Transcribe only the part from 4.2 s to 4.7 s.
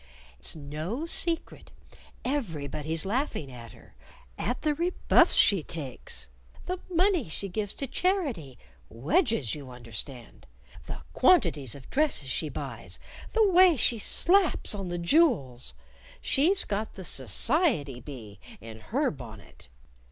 at